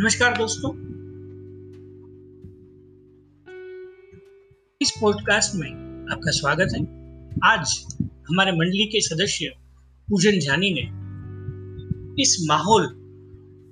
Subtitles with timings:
[0.00, 0.70] नमस्कार दोस्तों।
[4.82, 5.70] इस पॉडकास्ट में
[6.12, 6.82] आपका स्वागत है।
[7.44, 7.86] आज
[8.30, 9.50] हमारे मंडली के सदस्य
[10.08, 10.80] पूजन जानी ने
[12.22, 12.88] इस माहौल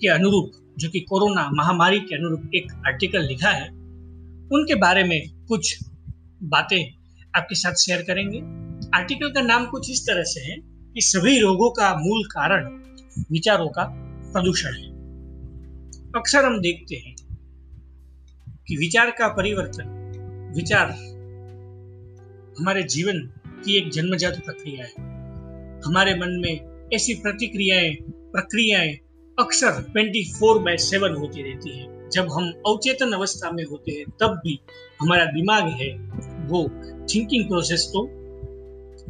[0.00, 3.68] के अनुरूप, जो कि कोरोना महामारी के अनुरूप एक आर्टिकल लिखा है,
[4.52, 5.78] उनके बारे में कुछ
[6.42, 6.94] बातें
[7.36, 8.38] आपके साथ शेयर करेंगे।
[8.98, 10.56] आर्टिकल का नाम कुछ इस तरह से है
[10.94, 12.66] कि सभी रोगों का मूल कारण
[13.30, 13.84] विचारों का
[14.32, 14.93] प्रदूषण है।
[16.16, 17.16] अक्सर हम देखते हैं
[18.68, 19.84] कि विचार का परिवर्तन,
[20.56, 20.90] विचार
[22.60, 23.18] हमारे जीवन
[23.64, 24.92] की एक जन्मजात प्रक्रिया है।
[25.86, 28.94] हमारे मन में ऐसी प्रतिक्रियाएँ, प्रक्रियाएँ
[29.38, 34.40] अक्सर 24 बाय सेवन होती रहती है। जब हम अवचेतन अवस्था में होते हैं, तब
[34.44, 34.60] भी
[35.00, 35.96] हमारा दिमाग है,
[36.48, 36.68] वो
[37.14, 38.08] थिंकिंग प्रोसेस तो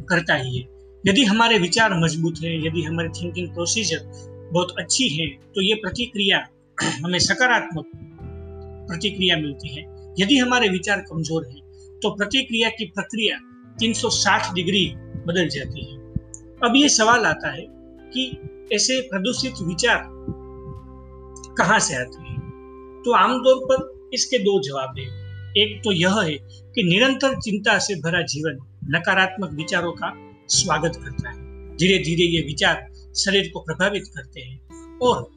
[0.03, 0.63] करता ही है।
[1.07, 3.99] यदि हमारे विचार मज़बूत हैं, यदि हमारी थिंकिंग प्रोसीजर
[4.53, 6.47] बहुत अच्छी है तो ये प्रतिक्रिया
[6.83, 7.85] हमें सकारात्मक
[8.87, 9.83] प्रतिक्रिया मिलती है।
[10.19, 11.61] यदि हमारे विचार कमज़ोर हैं
[12.03, 13.37] तो प्रतिक्रिया की प्रक्रिया
[13.79, 14.93] 360 डिग्री
[15.27, 15.97] बदल जाती है।
[16.63, 17.65] अब ये सवाल आता है
[18.13, 18.37] कि
[18.73, 20.03] ऐसे प्रदूषित विचार
[21.57, 22.39] कहाँ से आते हैं?
[23.05, 25.25] तो आमतौर पर इसके दो जवाब हैं।
[25.57, 30.13] एक तो यह है कि निरंतर चिंता से भरा जीवन नकारात्मक विचारों का
[30.47, 31.37] स्वागत करता है।
[31.77, 34.59] धीरे धीरे ये विचार शरीर को प्रभावित करते हैं
[34.99, 35.31] और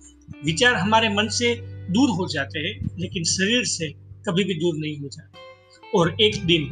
[0.44, 1.54] विचार हमारे मन से
[1.92, 3.88] दूर हो जाते हैं, लेकिन शरीर से
[4.28, 6.66] कभी भी दूर नहीं हो जाते। और एक दिन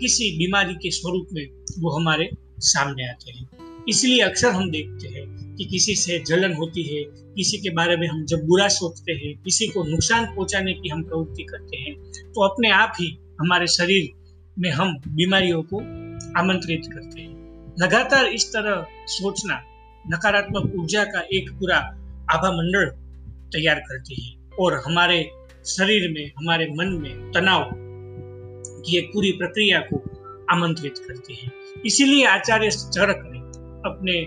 [0.00, 1.46] किसी बीमारी के स्वरूप में
[1.78, 2.28] वो हमारे
[2.58, 3.48] सामने आते हैं।
[3.88, 7.02] इसलिए अक्सर हम देखते हैं कि किसी से जलन होती है,
[7.34, 11.02] किसी के बारे में हम जब बुरा सोचते हैं, किसी को नुकसान पहुँचाने की हम
[11.02, 11.94] प्रवृत्ति करते हैं
[12.32, 14.08] तो अपने आप ही हमारे शरीर
[14.58, 15.78] में हम बीमारियों को
[16.38, 19.60] आमंत्रित करते हैं। लगातार इस तरह सोचना
[20.06, 21.78] नकारात्मक ऊर्जा का एक पूरा
[22.30, 22.86] आभा मंडल
[23.52, 25.30] तैयार करती है और हमारे
[25.66, 27.62] शरीर में, हमारे मन में तनाव
[28.96, 29.96] एक पूरी प्रक्रिया को
[30.50, 31.50] आमंत्रित करती है।
[31.86, 33.38] इसीलिए आचार्य चरक ने
[33.90, 34.26] अपने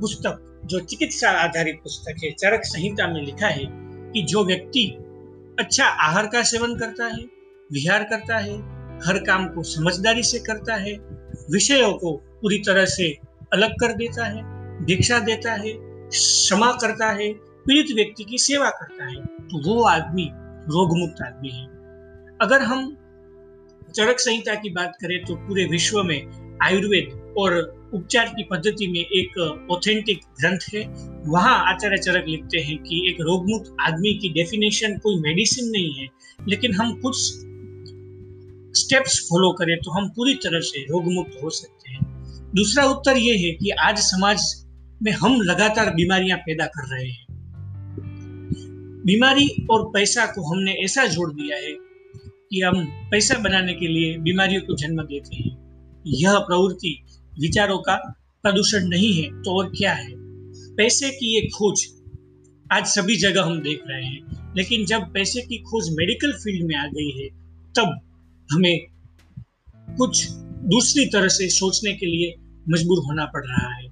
[0.00, 3.64] पुस्तक, जो चिकित्सा आधारित पुस्तक है, चरक संहिता में लिखा है
[4.12, 4.86] कि जो व्यक्ति
[5.58, 7.22] अच्छा आहार का सेवन करता है,
[7.72, 8.54] विहार करता है,
[9.06, 10.92] हर काम को समझदारी से करता है,
[11.52, 13.18] विषयों को पूरी तरह से
[13.52, 14.42] अलग कर देता है,
[14.84, 15.89] भिक्षा देता है
[16.50, 17.32] क्षमा करता है,
[17.66, 19.16] पीड़ित व्यक्ति की सेवा करता है
[19.48, 20.26] तो वो आदमी
[20.68, 21.66] रोग मुक्त आदमी है।
[22.40, 22.96] अगर हम
[23.94, 27.54] चरक संहिता की बात करें तो पूरे विश्व में आयुर्वेद और
[27.94, 29.38] उपचार की पद्धति में एक
[29.70, 30.84] ऑथेंटिक ग्रंथ है।
[31.28, 36.08] वहाँ आचार्य चरक लिखते हैं कि एक रोगमुक्त आदमी की डेफिनेशन कोई मेडिसिन नहीं है,
[36.48, 37.16] लेकिन हम कुछ
[38.74, 42.00] स्टेप्स फॉलो करें तो हम पूरी तरह से रोगमुक्त हो सकते हैं।
[42.54, 44.54] दूसरा उत्तर ये है कि आज समाज
[45.02, 47.26] में हम लगातार बीमारियाँ पैदा कर रहे हैं।
[49.06, 51.72] बीमारी और पैसा को हमने ऐसा जोड़ दिया है
[52.50, 56.96] कि हम पैसा बनाने के लिए बीमारियों को जन्म देते हैं। यह प्रवृत्ति
[57.40, 57.96] विचारों का
[58.44, 60.12] प्रदूषण नहीं है तो और क्या है?
[60.76, 61.86] पैसे की ये खोज
[62.72, 66.74] आज सभी जगह हम देख रहे हैं, लेकिन जब पैसे की खोज मेडिकल फ़ील्ड में
[66.76, 67.28] आ गई है,
[67.74, 67.98] तब
[68.48, 68.86] हमें
[69.98, 70.26] कुछ
[70.66, 72.34] दूसरी तरह से सोचने के लिए
[72.68, 73.88] मजबूर होना पड़ रहा है।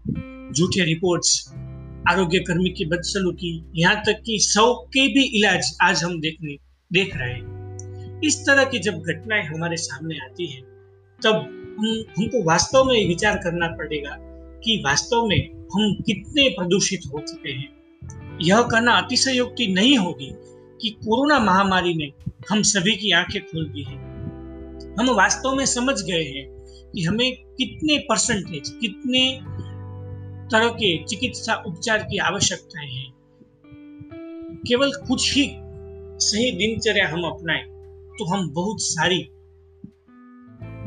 [0.52, 1.52] झूठे रिपोर्ट्स
[2.08, 6.56] आरोग्य कर्मी की बदसलूकी, यहाँ तक कि सौ के भी इलाज आज हम देखने,
[6.92, 10.60] देख रहे हैं। इस तरह की जब घटनाएँ हमारे सामने आती है,
[11.22, 11.34] तब
[11.78, 14.16] हम, हमको वास्तव में विचार करना पड़ेगा
[14.64, 17.78] कि वास्तव में हम कितने प्रदूषित हो चुके हैं।
[18.42, 20.30] यह कहना अतिशयोक्ति नहीं होगी
[20.82, 22.12] कि कोरोना महामारी ने
[22.50, 23.96] हम सभी की आँखें खोल दी है।
[25.00, 26.48] हम वास्तव में समझ गए हैं
[26.94, 29.40] कि हमें कितने परसेंटेज कितने
[30.52, 33.12] तरह के चिकित्सा उपचार की आवश्यकताएँ हैं।
[34.68, 35.44] केवल कुछ ही
[36.20, 37.64] सही दिनचर्या हम अपनाएँ
[38.18, 39.18] तो हम बहुत सारी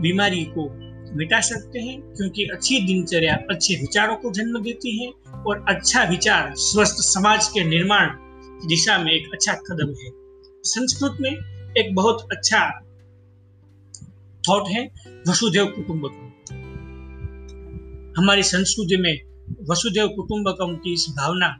[0.01, 0.69] बीमारी को
[1.15, 5.11] मिटा सकते हैं, क्योंकि अच्छी दिनचर्या अच्छे विचारों को जन्म देती है
[5.47, 8.09] और अच्छा विचार स्वस्थ समाज के निर्माण
[8.67, 10.11] दिशा में एक अच्छा कदम है।
[10.63, 11.31] संस्कृत में
[11.77, 12.59] एक बहुत अच्छा
[14.43, 14.85] थॉट है
[15.27, 16.27] वसुदेव कुटुंबकम।
[18.17, 19.30] हमारी संस्कृति में
[19.69, 21.59] वसुदेव कुटुंबकम की इस भावना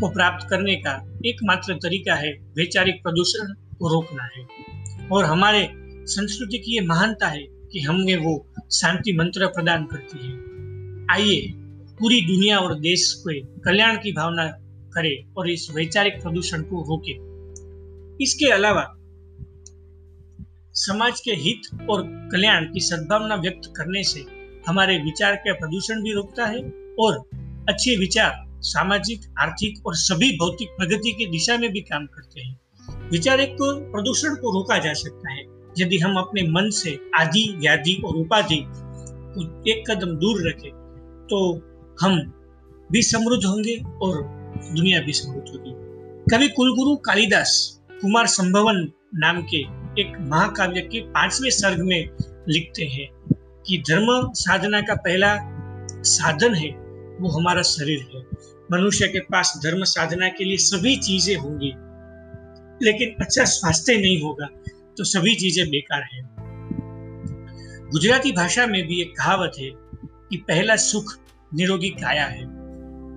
[0.00, 4.46] को प्राप्त करने का एकमात्र तरीका है वैचारिक प्रदूषण को रोकना है।
[5.08, 5.68] और हमारे
[6.06, 10.32] संस्कृति की ये महानता है कि हमें वो शांति मंत्र प्रदान करती है।
[11.10, 11.52] आइए
[11.98, 14.46] पूरी दुनिया और देश को कल्याण की भावना
[14.94, 17.12] करे और इस वैचारिक प्रदूषण को रोके।
[18.24, 18.96] इसके अलावा
[20.74, 24.24] समाज के हित और कल्याण की सद्भावना व्यक्त करने से
[24.68, 27.16] हमारे विचार का प्रदूषण भी रोकता है और
[27.68, 28.32] अच्छे विचार
[28.62, 33.54] सामाजिक, आर्थिक और सभी भौतिक प्रगति की दिशा में भी काम करते हैं। विचार एक
[33.54, 35.42] तो प्रदूषण को रोका जा सकता है।
[35.78, 40.70] यदि हम अपने मन से आदि व्याधि और उपाधि को एक कदम दूर रखें
[41.30, 41.54] तो
[42.00, 42.18] हम
[42.92, 44.22] भी समृद्ध होंगे और
[44.76, 45.72] दुनिया भी समृद्ध होगी।
[46.30, 49.58] कवि कुलगुरु कालिदास कुमार संभवन नाम के
[50.00, 52.08] एक महाकाव्य के पाँचवें सर्ग में
[52.48, 53.08] लिखते हैं
[53.66, 55.36] कि धर्म साधना का पहला
[56.02, 56.83] साधन है
[57.20, 58.22] वो हमारा शरीर है।
[58.72, 61.72] मनुष्य के पास धर्म साधना के लिए सभी चीज़ें होंगी,
[62.80, 64.46] लेकिन अच्छा स्वास्थ्य नहीं होगा
[64.98, 66.22] तो सभी चीज़ें बेकार है।
[67.90, 69.70] गुजराती भाषा में भी एक कहावत है
[70.30, 71.14] कि पहला सुख
[71.52, 72.44] निरोगी काया है।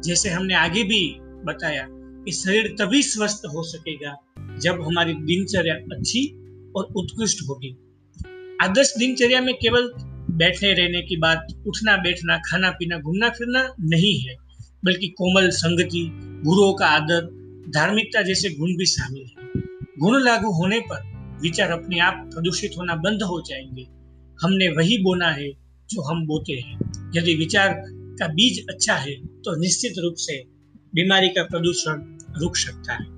[0.02, 1.00] जैसे हमने आगे भी
[1.46, 4.16] बताया कि शरीर तभी स्वस्थ हो सकेगा
[4.60, 6.28] जब हमारी दिनचर्या अच्छी
[6.76, 7.72] और उत्कृष्ट होगी।
[8.62, 9.92] आदर्श दिनचर्या में केवल
[10.30, 14.36] बैठने रहने की बात, उठना, बैठना, खाना, पीना, घूमना, फिरना नहीं है,
[14.86, 16.10] बल्कि कोमल संगति,
[16.46, 17.22] गुरुओं का आदर,
[17.76, 19.62] धार्मिकता जैसे गुण भी शामिल है।
[20.00, 23.82] गुण लागू होने पर विचार अपने आप प्रदूषित होना बंद हो जाएँगे।
[24.44, 25.50] हमने वही बोना है
[25.90, 26.80] जो हम बोते हैं।
[27.16, 30.44] यदि विचार का बीज अच्छा है तो निश्चित रूप से
[30.96, 31.94] बीमारी का प्रदूषण
[32.42, 33.17] रुक सकता है।